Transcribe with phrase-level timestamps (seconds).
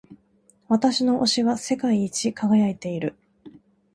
[0.67, 3.13] 私の押しは世界一輝いている。